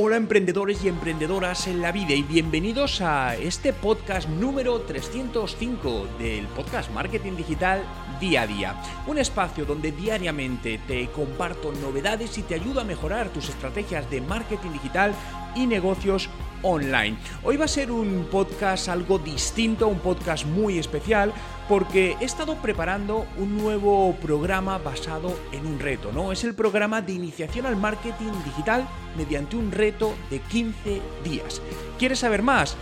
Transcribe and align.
Hola 0.00 0.16
emprendedores 0.16 0.84
y 0.84 0.88
emprendedoras 0.88 1.66
en 1.66 1.82
la 1.82 1.90
vida 1.90 2.14
y 2.14 2.22
bienvenidos 2.22 3.00
a 3.00 3.34
este 3.34 3.72
podcast 3.72 4.28
número 4.28 4.82
305 4.82 6.06
del 6.20 6.46
podcast 6.46 6.92
Marketing 6.92 7.32
Digital 7.32 7.82
Día 8.20 8.42
a 8.42 8.46
Día. 8.46 8.82
Un 9.08 9.18
espacio 9.18 9.64
donde 9.64 9.90
diariamente 9.90 10.78
te 10.86 11.08
comparto 11.08 11.72
novedades 11.72 12.38
y 12.38 12.42
te 12.42 12.54
ayudo 12.54 12.80
a 12.80 12.84
mejorar 12.84 13.30
tus 13.30 13.48
estrategias 13.48 14.08
de 14.08 14.20
marketing 14.20 14.70
digital 14.70 15.16
y 15.54 15.66
negocios 15.66 16.28
online. 16.62 17.16
Hoy 17.42 17.56
va 17.56 17.66
a 17.66 17.68
ser 17.68 17.90
un 17.90 18.26
podcast 18.30 18.88
algo 18.88 19.18
distinto, 19.18 19.88
un 19.88 19.98
podcast 19.98 20.44
muy 20.44 20.78
especial, 20.78 21.32
porque 21.68 22.16
he 22.20 22.24
estado 22.24 22.56
preparando 22.56 23.26
un 23.36 23.58
nuevo 23.58 24.14
programa 24.16 24.78
basado 24.78 25.38
en 25.52 25.66
un 25.66 25.78
reto, 25.78 26.10
¿no? 26.12 26.32
Es 26.32 26.44
el 26.44 26.54
programa 26.54 27.02
de 27.02 27.12
iniciación 27.12 27.66
al 27.66 27.76
marketing 27.76 28.32
digital 28.44 28.88
mediante 29.16 29.56
un 29.56 29.70
reto 29.70 30.14
de 30.30 30.40
15 30.40 31.00
días. 31.24 31.60
¿Quieres 31.98 32.20
saber 32.20 32.42
más? 32.42 32.76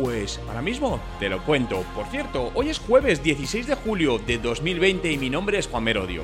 Pues 0.00 0.40
ahora 0.48 0.62
mismo 0.62 0.98
te 1.20 1.28
lo 1.28 1.42
cuento. 1.44 1.84
Por 1.94 2.06
cierto, 2.06 2.50
hoy 2.54 2.70
es 2.70 2.78
jueves 2.78 3.22
16 3.22 3.66
de 3.66 3.74
julio 3.74 4.18
de 4.18 4.38
2020 4.38 5.12
y 5.12 5.18
mi 5.18 5.28
nombre 5.28 5.58
es 5.58 5.66
Juan 5.66 5.84
Merodio. 5.84 6.22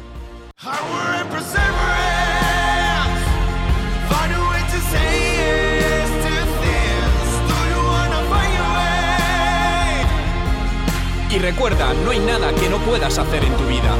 Y 11.39 11.41
recuerda, 11.41 11.95
no 11.95 12.11
hay 12.11 12.19
nada 12.19 12.53
que 12.53 12.69
no 12.69 12.79
puedas 12.85 13.17
hacer 13.17 13.45
en 13.45 13.57
tu 13.57 13.65
vida. 13.69 13.97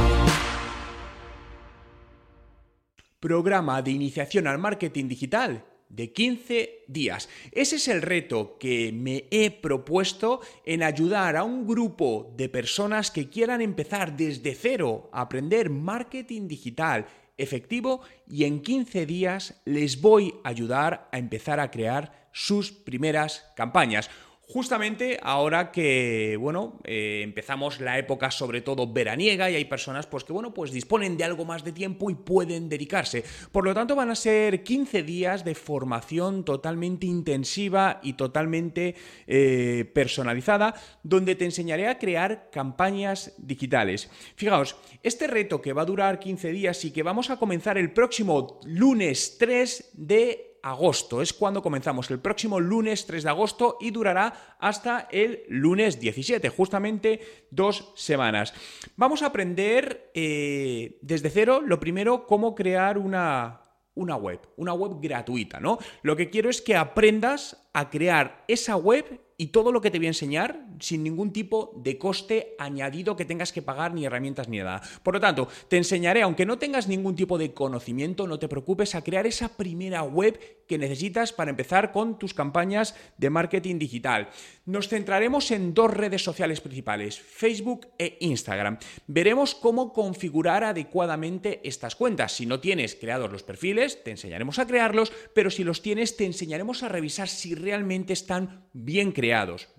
Programa 3.21 3.81
de 3.81 3.91
iniciación 3.91 4.45
al 4.45 4.57
marketing 4.57 5.07
digital 5.07 5.63
de 5.87 6.11
15 6.11 6.83
días. 6.89 7.29
Ese 7.53 7.77
es 7.77 7.87
el 7.87 8.01
reto 8.01 8.57
que 8.59 8.91
me 8.91 9.27
he 9.31 9.51
propuesto 9.51 10.41
en 10.65 10.83
ayudar 10.83 11.37
a 11.37 11.45
un 11.45 11.65
grupo 11.65 12.33
de 12.35 12.49
personas 12.49 13.09
que 13.09 13.29
quieran 13.29 13.61
empezar 13.61 14.17
desde 14.17 14.53
cero 14.53 15.09
a 15.13 15.21
aprender 15.21 15.69
marketing 15.69 16.49
digital 16.49 17.05
efectivo 17.37 18.01
y 18.29 18.43
en 18.43 18.61
15 18.61 19.05
días 19.05 19.61
les 19.63 20.01
voy 20.01 20.35
a 20.43 20.49
ayudar 20.49 21.07
a 21.13 21.17
empezar 21.17 21.61
a 21.61 21.71
crear 21.71 22.27
sus 22.33 22.73
primeras 22.73 23.49
campañas. 23.55 24.09
Justamente 24.51 25.19
ahora 25.21 25.71
que, 25.71 26.35
bueno, 26.39 26.79
eh, 26.83 27.21
empezamos 27.23 27.79
la 27.79 27.99
época 27.99 28.31
sobre 28.31 28.61
todo 28.61 28.91
veraniega 28.91 29.47
y 29.51 29.55
hay 29.55 29.65
personas 29.65 30.07
pues 30.07 30.23
que, 30.23 30.33
bueno, 30.33 30.55
pues 30.55 30.71
disponen 30.71 31.17
de 31.17 31.23
algo 31.23 31.45
más 31.45 31.63
de 31.63 31.71
tiempo 31.71 32.09
y 32.09 32.15
pueden 32.15 32.67
dedicarse. 32.67 33.23
Por 33.51 33.63
lo 33.63 33.75
tanto, 33.75 33.95
van 33.95 34.09
a 34.09 34.15
ser 34.15 34.63
15 34.63 35.03
días 35.03 35.45
de 35.45 35.53
formación 35.53 36.43
totalmente 36.45 37.05
intensiva 37.05 37.99
y 38.01 38.13
totalmente 38.13 38.95
eh, 39.27 39.85
personalizada, 39.93 40.73
donde 41.03 41.35
te 41.35 41.45
enseñaré 41.45 41.87
a 41.87 41.99
crear 41.99 42.49
campañas 42.51 43.35
digitales. 43.37 44.09
Fijaos, 44.35 44.77
este 45.03 45.27
reto 45.27 45.61
que 45.61 45.73
va 45.73 45.83
a 45.83 45.85
durar 45.85 46.17
15 46.17 46.51
días 46.51 46.83
y 46.85 46.91
que 46.91 47.03
vamos 47.03 47.29
a 47.29 47.37
comenzar 47.37 47.77
el 47.77 47.93
próximo 47.93 48.59
lunes 48.65 49.37
3 49.37 49.91
de 49.93 50.48
agosto. 50.63 51.21
Es 51.21 51.33
cuando 51.33 51.61
comenzamos 51.61 52.09
el 52.11 52.19
próximo 52.19 52.59
lunes 52.59 53.05
3 53.05 53.23
de 53.23 53.29
agosto 53.29 53.77
y 53.79 53.91
durará 53.91 54.57
hasta 54.59 55.07
el 55.11 55.43
lunes 55.49 55.99
17, 55.99 56.49
justamente 56.49 57.47
dos 57.51 57.93
semanas. 57.95 58.53
Vamos 58.95 59.21
a 59.23 59.27
aprender 59.27 60.11
eh, 60.13 60.99
desde 61.01 61.29
cero, 61.29 61.61
lo 61.65 61.79
primero, 61.79 62.25
cómo 62.25 62.55
crear 62.55 62.97
una, 62.97 63.61
una 63.95 64.15
web, 64.15 64.39
una 64.57 64.73
web 64.73 64.99
gratuita, 65.01 65.59
¿no? 65.59 65.77
Lo 66.01 66.15
que 66.15 66.29
quiero 66.29 66.49
es 66.49 66.61
que 66.61 66.75
aprendas 66.75 67.69
a 67.73 67.89
crear 67.89 68.43
esa 68.47 68.75
web 68.75 69.21
y 69.41 69.47
todo 69.47 69.71
lo 69.71 69.79
que 69.79 69.89
te 69.89 69.99
voy 69.99 70.07
a 70.07 70.09
enseñar 70.09 70.65
sin 70.81 71.01
ningún 71.01 71.31
tipo 71.31 71.71
de 71.77 71.97
coste 71.97 72.55
añadido 72.59 73.15
que 73.15 73.23
tengas 73.23 73.53
que 73.53 73.61
pagar 73.61 73.93
ni 73.93 74.03
herramientas 74.03 74.49
ni 74.49 74.57
nada. 74.57 74.81
Por 75.01 75.13
lo 75.13 75.21
tanto, 75.21 75.47
te 75.69 75.77
enseñaré, 75.77 76.21
aunque 76.21 76.45
no 76.45 76.57
tengas 76.57 76.89
ningún 76.89 77.15
tipo 77.15 77.37
de 77.37 77.53
conocimiento, 77.53 78.27
no 78.27 78.37
te 78.37 78.49
preocupes, 78.49 78.95
a 78.95 79.01
crear 79.01 79.25
esa 79.25 79.55
primera 79.55 80.03
web 80.03 80.37
que 80.67 80.77
necesitas 80.77 81.31
para 81.31 81.51
empezar 81.51 81.93
con 81.93 82.19
tus 82.19 82.33
campañas 82.33 82.95
de 83.17 83.29
marketing 83.29 83.79
digital. 83.79 84.29
Nos 84.65 84.89
centraremos 84.89 85.51
en 85.51 85.73
dos 85.73 85.89
redes 85.89 86.21
sociales 86.21 86.59
principales, 86.59 87.17
Facebook 87.17 87.87
e 87.97 88.17
Instagram. 88.19 88.77
Veremos 89.07 89.55
cómo 89.55 89.93
configurar 89.93 90.65
adecuadamente 90.65 91.61
estas 91.63 91.95
cuentas. 91.95 92.33
Si 92.33 92.45
no 92.45 92.59
tienes 92.59 92.93
creados 92.95 93.31
los 93.31 93.43
perfiles, 93.43 94.03
te 94.03 94.11
enseñaremos 94.11 94.59
a 94.59 94.67
crearlos, 94.67 95.13
pero 95.33 95.49
si 95.49 95.63
los 95.63 95.81
tienes, 95.81 96.17
te 96.17 96.25
enseñaremos 96.25 96.83
a 96.83 96.89
revisar 96.89 97.29
si 97.29 97.55
realmente 97.55 98.11
están 98.11 98.67
bien 98.73 99.13
creados 99.13 99.28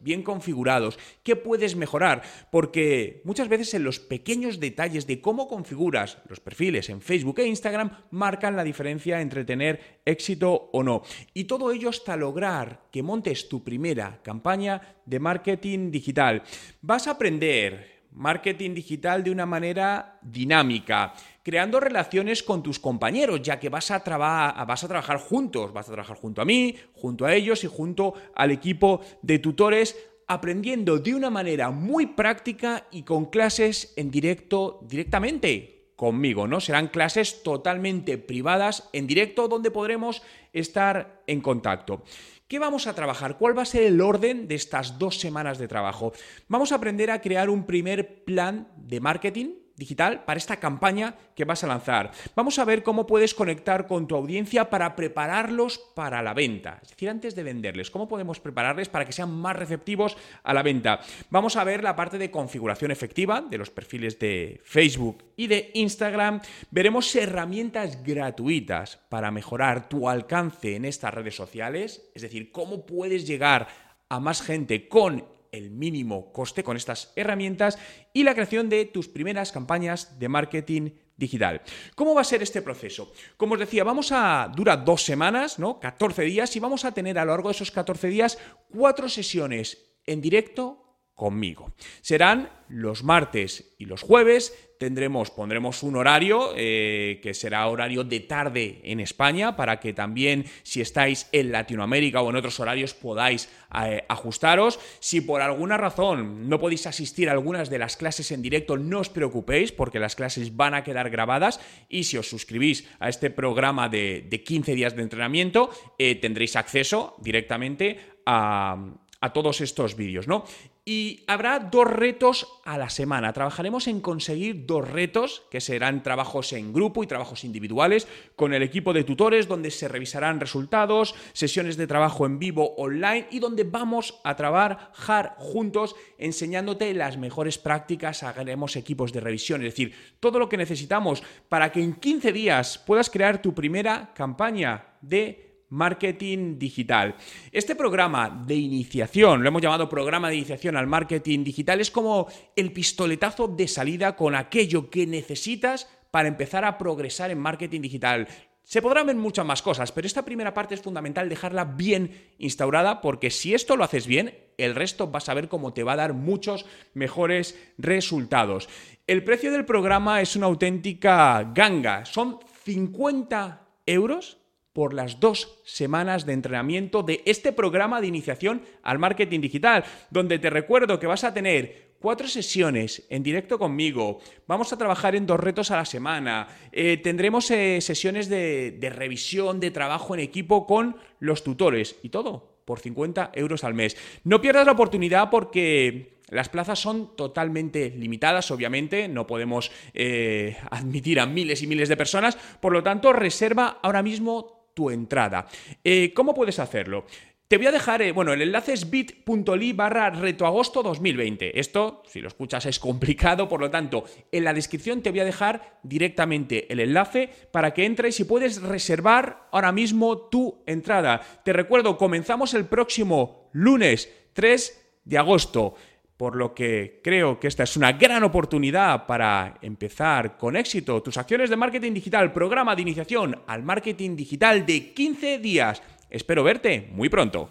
bien 0.01 0.23
configurados, 0.23 0.99
¿qué 1.23 1.37
puedes 1.37 1.77
mejorar? 1.77 2.23
Porque 2.51 3.23
muchas 3.25 3.49
veces 3.49 3.75
en 3.75 3.85
los 3.85 4.01
pequeños 4.01 4.61
detalles 4.61 5.07
de 5.07 5.21
cómo 5.21 5.49
configuras 5.49 6.19
los 6.29 6.41
perfiles 6.41 6.89
en 6.91 7.01
Facebook 7.01 7.41
e 7.41 7.47
Instagram 7.47 7.91
marcan 8.11 8.57
la 8.57 8.65
diferencia 8.65 9.21
entre 9.21 9.45
tener 9.45 10.01
éxito 10.05 10.71
o 10.73 10.83
no. 10.83 11.03
Y 11.35 11.45
todo 11.45 11.73
ello 11.73 11.89
hasta 11.89 12.17
lograr 12.17 12.89
que 12.91 13.03
montes 13.03 13.49
tu 13.49 13.63
primera 13.65 14.21
campaña 14.23 14.97
de 15.05 15.19
marketing 15.19 15.91
digital. 15.91 16.43
Vas 16.83 17.07
a 17.07 17.13
aprender 17.13 18.01
marketing 18.13 18.75
digital 18.75 19.23
de 19.23 19.31
una 19.31 19.47
manera 19.47 20.19
dinámica, 20.23 21.15
creando 21.43 21.81
relaciones 21.81 22.43
con 22.43 22.63
tus 22.63 22.79
compañeros, 22.79 23.43
ya 23.43 23.59
que 23.59 23.69
vas 23.69 23.91
a, 23.91 23.99
vas 23.99 24.85
a 24.85 24.89
trabajar 24.89 25.19
juntos, 25.19 25.73
vas 25.73 25.89
a 25.89 25.93
trabajar 25.93 26.17
junto 26.17 26.43
a 26.43 26.45
mí, 26.45 26.77
junto 26.93 27.25
a 27.25 27.35
ellos 27.35 27.65
y 27.65 27.67
junto 27.67 28.15
al 28.35 28.51
equipo 28.51 29.01
de 29.23 29.39
tutores, 29.39 29.97
aprendiendo 30.27 30.99
de 30.99 31.15
una 31.15 31.31
manera 31.31 31.71
muy 31.71 32.07
práctica 32.07 32.87
y 32.91 33.03
con 33.03 33.27
clases 33.27 33.93
en 33.97 34.11
directo 34.11 34.81
directamente 34.89 35.93
conmigo, 35.97 36.47
¿no? 36.47 36.61
Serán 36.61 36.89
clases 36.89 37.43
totalmente 37.43 38.17
privadas 38.17 38.89
en 38.93 39.07
directo 39.07 39.49
donde 39.49 39.71
podremos 39.71 40.23
estar 40.53 41.23
en 41.27 41.41
contacto. 41.41 42.05
¿Qué 42.49 42.59
vamos 42.59 42.87
a 42.87 42.95
trabajar? 42.95 43.39
¿Cuál 43.39 43.57
va 43.57 43.63
a 43.63 43.67
ser 43.67 43.83
el 43.83 44.01
orden 44.01 44.49
de 44.49 44.55
estas 44.55 44.99
dos 44.99 45.21
semanas 45.21 45.59
de 45.59 45.69
trabajo? 45.69 46.13
Vamos 46.49 46.73
a 46.73 46.77
aprender 46.77 47.11
a 47.11 47.21
crear 47.21 47.51
un 47.51 47.67
primer 47.67 48.25
plan 48.25 48.69
de 48.77 48.99
marketing 48.99 49.55
digital 49.81 50.25
para 50.25 50.39
esta 50.39 50.61
campaña 50.61 51.15
que 51.35 51.45
vas 51.45 51.65
a 51.65 51.67
lanzar. 51.67 52.13
Vamos 52.37 52.59
a 52.59 52.65
ver 52.65 52.85
cómo 52.85 53.07
puedes 53.07 53.35
conectar 53.35 53.87
con 53.87 54.07
tu 54.07 54.15
audiencia 54.15 54.69
para 54.69 54.95
prepararlos 54.95 55.79
para 55.97 56.23
la 56.23 56.35
venta. 56.35 56.79
Es 56.83 56.91
decir, 56.91 57.09
antes 57.09 57.35
de 57.35 57.43
venderles, 57.43 57.91
cómo 57.91 58.07
podemos 58.07 58.39
prepararles 58.39 58.91
para 58.91 59.07
que 59.07 59.13
sean 59.13 59.33
más 59.33 59.57
receptivos 59.57 60.17
a 60.45 60.55
la 60.55 60.63
venta. 60.63 61.01
Vamos 61.31 61.57
a 61.57 61.65
ver 61.65 61.83
la 61.83 61.97
parte 61.97 62.19
de 62.19 62.31
configuración 62.31 62.91
efectiva 62.91 63.41
de 63.41 63.59
los 63.59 63.71
perfiles 63.71 64.19
de 64.19 64.61
Facebook 64.63 65.25
y 65.37 65.47
de 65.47 65.71
Instagram. 65.75 66.41
Veremos 66.71 67.17
herramientas 67.17 68.05
gratuitas 68.05 68.99
para 69.09 69.31
mejorar 69.31 69.89
tu 69.89 70.09
alcance 70.09 70.77
en 70.77 70.85
estas 70.85 71.15
redes 71.15 71.35
sociales. 71.35 72.11
Es 72.15 72.23
decir, 72.23 72.53
cómo 72.53 72.85
puedes 72.85 73.27
llegar 73.27 73.67
a 74.11 74.21
más 74.21 74.43
gente 74.43 74.89
con 74.89 75.25
el 75.53 75.71
mínimo 75.71 76.33
coste 76.33 76.65
con 76.65 76.77
estas 76.77 77.13
herramientas 77.17 77.79
y 78.13 78.23
la 78.23 78.35
creación 78.35 78.69
de 78.69 78.85
tus 78.87 79.09
primeras 79.09 79.53
campañas 79.53 80.19
de 80.19 80.29
marketing 80.29 80.91
digital. 81.17 81.61
¿Cómo 81.95 82.15
va 82.15 82.23
a 82.23 82.25
ser 82.25 82.43
este 82.43 82.63
proceso? 82.63 83.13
Como 83.37 83.55
os 83.55 83.61
decía, 83.61 83.85
vamos 83.85 84.11
a 84.11 84.51
dura 84.55 84.77
dos 84.77 85.05
semanas, 85.05 85.59
¿no? 85.59 85.79
14 85.79 86.23
días 86.23 86.57
y 86.57 86.61
vamos 86.61 86.85
a 86.85 86.93
tener 86.93 87.19
a 87.19 87.25
lo 87.25 87.33
largo 87.33 87.51
de 87.51 87.55
esos 87.55 87.71
14 87.71 88.09
días 88.09 88.39
cuatro 88.71 89.09
sesiones 89.09 89.93
en 90.07 90.21
directo 90.21 90.80
conmigo. 91.21 91.75
Serán 92.01 92.49
los 92.71 93.05
martes 93.05 93.75
y 93.77 93.85
los 93.85 94.01
jueves. 94.01 94.55
Tendremos, 94.79 95.31
pondremos 95.31 95.83
un 95.83 95.97
horario 95.97 96.55
eh, 96.57 97.21
que 97.23 97.35
será 97.35 97.67
horario 97.67 98.05
de 98.05 98.21
tarde 98.21 98.81
en 98.85 99.01
España 99.01 99.55
para 99.55 99.81
que 99.81 99.93
también 99.93 100.47
si 100.63 100.81
estáis 100.81 101.29
en 101.33 101.53
Latinoamérica 101.53 102.23
o 102.23 102.31
en 102.31 102.37
otros 102.37 102.59
horarios 102.59 102.95
podáis 102.95 103.51
eh, 103.85 104.03
ajustaros. 104.09 104.81
Si 104.99 105.21
por 105.21 105.43
alguna 105.43 105.77
razón 105.77 106.49
no 106.49 106.59
podéis 106.59 106.87
asistir 106.87 107.29
a 107.29 107.33
algunas 107.33 107.69
de 107.69 107.79
las 107.79 107.99
clases 107.99 108.33
en 108.33 108.41
directo, 108.41 108.79
no 108.79 109.01
os 109.01 109.11
preocupéis 109.11 109.73
porque 109.73 110.01
las 110.01 110.17
clases 110.17 110.57
van 110.57 110.73
a 110.73 110.85
quedar 110.85 111.11
grabadas 111.11 111.61
y 111.91 112.05
si 112.05 112.17
os 112.17 112.31
suscribís 112.31 112.89
a 112.99 113.11
este 113.11 113.29
programa 113.29 113.91
de, 113.91 114.43
15 114.43 114.75
días 114.75 114.97
de 114.97 115.03
entrenamiento 115.03 115.69
eh, 115.99 116.15
tendréis 116.15 116.57
acceso 116.57 117.15
directamente 117.21 117.99
a, 118.25 118.97
a 119.21 119.33
todos 119.33 119.61
estos 119.61 119.97
vídeos, 119.97 120.27
¿no? 120.27 120.45
Y 120.93 121.23
habrá 121.29 121.61
dos 121.61 121.87
retos 121.87 122.49
a 122.65 122.77
la 122.77 122.91
semana. 122.91 123.33
Trabajaremos 123.33 123.87
en 123.87 124.01
conseguir 124.01 124.67
dos 124.67 124.91
retos, 124.91 125.45
que 125.49 125.61
serán 125.61 126.03
trabajos 126.03 126.53
en 126.53 126.73
grupo 126.73 127.05
y 127.05 127.07
trabajos 127.07 127.45
individuales, 127.45 128.09
con 128.35 128.55
el 128.55 128.65
equipo 128.65 128.93
de 128.93 129.05
tutores, 129.05 129.47
donde 129.47 129.71
se 129.71 129.87
revisarán 129.87 130.41
resultados, 130.41 131.15
sesiones 131.33 131.77
de 131.77 131.87
trabajo 131.87 132.27
en 132.27 132.41
vivo 132.41 132.75
online 132.75 133.29
y 133.31 133.39
donde 133.39 133.63
vamos 133.63 134.19
a 134.25 134.35
trabajar 134.35 135.37
juntos 135.39 135.95
enseñándote 136.19 136.93
las 136.93 137.19
mejores 137.19 137.57
prácticas, 137.57 138.25
haremos 138.25 138.75
equipos 138.75 139.13
de 139.13 139.21
revisión, 139.21 139.61
es 139.61 139.73
decir, 139.73 139.95
todo 140.19 140.41
lo 140.41 140.49
que 140.49 140.57
necesitamos 140.57 141.23
para 141.49 141.71
que 141.71 141.85
en 141.85 141.95
15 141.95 142.33
días 142.33 142.79
puedas 142.79 143.11
crear 143.11 143.41
tu 143.41 143.55
primera 143.55 144.13
campaña 144.13 144.97
de 145.03 145.50
marketing 145.71 146.59
digital. 146.59 147.17
Este 147.51 147.75
programa 147.75 148.45
de 148.47 148.57
iniciación, 148.57 149.43
lo 149.43 149.49
hemos 149.49 149.63
llamado 149.63 149.89
programa 149.89 150.29
de 150.29 150.37
iniciación 150.37 150.77
al 150.77 150.87
marketing 150.87 151.45
digital, 151.45 151.81
es 151.81 151.91
como 151.91 152.29
el 152.55 152.73
pistoletazo 152.73 153.49
de 153.49 153.67
salida 153.67 154.17
con 154.17 154.35
aquello 154.35 154.91
que 154.91 155.07
necesitas 155.07 155.89
para 156.11 156.29
empezar 156.29 156.65
a 156.65 156.77
progresar 156.77 157.31
en 157.31 157.39
marketing 157.39 157.81
digital. 157.81 158.29
Se 158.63 158.83
podrán 158.83 159.07
ver 159.07 159.17
muchas 159.17 159.45
más 159.45 159.63
cosas, 159.63 159.91
pero 159.91 160.07
esta 160.07 160.25
primera 160.25 160.55
parte 160.55 160.75
es 160.75 160.83
fundamental 160.83 161.29
dejarla 161.29 161.65
bien 161.65 162.35
instaurada 162.39 163.01
porque 163.01 163.31
si 163.31 163.55
esto 163.55 163.77
lo 163.77 163.83
haces 163.83 164.07
bien, 164.07 164.35
el 164.59 164.75
resto 164.75 165.09
vas 165.09 165.29
a 165.29 165.35
ver 165.35 165.49
cómo 165.49 165.73
te 165.73 165.83
va 165.83 165.95
a 165.95 165.97
dar 165.97 166.13
muchos 166.13 166.67
mejores 166.95 167.59
resultados. 167.79 168.69
El 169.07 169.25
precio 169.25 169.51
del 169.51 169.65
programa 169.65 170.21
es 170.21 170.37
una 170.37 170.47
auténtica 170.47 171.51
ganga, 171.53 172.05
son 172.05 172.39
50 172.65 173.67
euros 173.87 174.40
por 174.73 174.95
las 174.95 175.21
dos 175.21 175.61
semanas 175.65 176.27
de 176.27 176.33
entrenamiento 176.33 177.03
de 177.03 177.23
este 177.27 177.53
programa 177.53 178.01
de 178.01 178.07
iniciación 178.07 178.63
al 178.83 178.99
marketing 178.99 179.41
digital, 179.41 179.85
donde 180.11 180.39
te 180.39 180.51
recuerdo 180.51 181.01
que 181.01 181.07
vas 181.07 181.25
a 181.25 181.35
tener 181.35 181.91
cuatro 182.01 182.29
sesiones 182.29 183.07
en 183.11 183.23
directo 183.23 183.59
conmigo, 183.59 184.21
vamos 184.47 184.73
a 184.73 184.79
trabajar 184.79 185.15
en 185.15 185.27
dos 185.27 185.39
retos 185.39 185.71
a 185.71 185.77
la 185.77 185.85
semana, 185.85 186.49
eh, 186.73 186.97
tendremos 186.97 187.51
eh, 187.51 187.81
sesiones 187.81 188.29
de, 188.29 188.93
revisión, 188.95 189.61
de 189.61 189.71
trabajo 189.71 190.15
en 190.15 190.21
equipo 190.21 190.67
con 190.67 190.97
los 191.19 191.45
tutores 191.45 191.97
y 192.03 192.09
todo 192.09 192.61
por 192.65 192.79
50 192.79 193.33
euros 193.35 193.65
al 193.65 193.75
mes. 193.75 193.97
No 194.23 194.41
pierdas 194.41 194.65
la 194.65 194.73
oportunidad 194.73 195.29
porque 195.29 196.21
las 196.29 196.49
plazas 196.49 196.79
son 196.79 197.17
totalmente 197.17 197.91
limitadas, 197.91 198.51
obviamente, 198.53 199.09
no 199.09 199.27
podemos 199.27 199.73
eh, 199.93 200.57
admitir 200.71 201.19
a 201.19 201.27
miles 201.27 201.63
y 201.63 201.67
miles 201.67 201.89
de 201.89 201.97
personas, 201.97 202.37
por 202.61 202.73
lo 202.73 202.85
tanto, 202.85 203.13
reserva 203.13 203.81
ahora 203.83 204.03
mismo 204.03 204.60
tu 204.81 204.89
entrada. 204.89 205.47
Eh, 205.85 206.11
¿Cómo 206.15 206.33
puedes 206.33 206.59
hacerlo? 206.59 207.05
Te 207.47 207.59
voy 207.59 207.67
a 207.67 207.73
dejar, 207.73 208.01
eh, 208.01 208.13
bueno, 208.13 208.33
el 208.33 208.41
enlace 208.41 208.73
es 208.73 208.89
bit.ly 208.89 209.75
barra 209.75 210.09
retoagosto 210.09 210.83
2020. 210.83 211.61
Esto, 211.61 212.03
si 212.07 212.21
lo 212.21 212.29
escuchas, 212.29 212.65
es 212.65 212.79
complicado, 212.79 213.47
por 213.47 213.61
lo 213.61 213.71
tanto, 213.71 214.05
en 214.33 214.45
la 214.45 214.55
descripción 214.55 215.03
te 215.03 215.11
voy 215.11 215.21
a 215.21 215.27
dejar 215.27 215.81
directamente 215.83 216.73
el 216.73 216.81
enlace 216.81 217.29
para 217.51 217.75
que 217.75 217.85
entres 217.85 218.21
y 218.21 218.25
puedes 218.25 218.63
reservar 218.63 219.49
ahora 219.53 219.73
mismo 219.73 220.17
tu 220.17 220.63
entrada. 220.65 221.21
Te 221.45 221.53
recuerdo, 221.53 221.99
comenzamos 221.99 222.55
el 222.55 222.65
próximo 222.65 223.51
lunes 223.53 224.11
3 224.33 225.03
de 225.05 225.19
agosto 225.19 225.75
por 226.21 226.37
lo 226.37 226.53
que 226.53 227.01
creo 227.03 227.41
que 227.41 227.49
esta 227.49 227.63
es 227.63 227.79
una 227.79 227.93
gran 227.93 228.23
oportunidad 228.25 229.07
para 229.07 229.57
empezar 229.63 230.37
con 230.37 230.55
éxito 230.55 231.03
tus 231.03 231.17
acciones 231.17 231.49
de 231.49 231.57
marketing 231.57 231.95
digital, 231.95 232.31
programa 232.35 232.77
de 232.77 232.83
iniciación 232.83 233.41
al 233.47 233.63
marketing 233.63 234.17
digital 234.17 234.67
de 234.67 234.93
15 234.93 235.39
días. 235.39 235.83
Espero 236.11 236.45
verte 236.45 236.91
muy 236.93 237.09
pronto. 237.09 237.51